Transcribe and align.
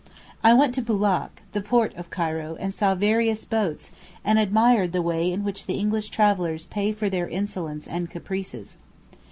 I 0.43 0.55
went 0.55 0.73
to 0.73 0.81
Boulak, 0.81 1.43
the 1.51 1.61
port 1.61 1.93
of 1.93 2.09
Cairo, 2.09 2.55
and 2.59 2.73
saw 2.73 2.95
various 2.95 3.45
boats, 3.45 3.91
and 4.25 4.39
admired 4.39 4.93
the 4.93 5.01
way 5.03 5.31
in 5.31 5.43
which 5.43 5.67
the 5.67 5.75
English 5.77 6.09
travellers 6.09 6.65
pay 6.65 6.91
for 6.91 7.07
their 7.07 7.27
insolence 7.29 7.85
and 7.85 8.09
caprices. 8.09 8.77